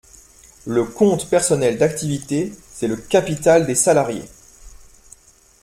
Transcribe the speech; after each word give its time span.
Le 0.65 0.83
compte 0.83 1.29
personnel 1.29 1.77
d’activité, 1.77 2.51
c’est 2.73 2.87
le 2.87 2.95
capital 2.95 3.67
des 3.67 3.75
salariés. 3.75 4.25